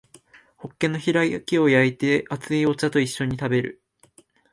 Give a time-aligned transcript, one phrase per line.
[0.57, 3.83] ホッケの開きを焼いて熱いお茶と一緒に食べる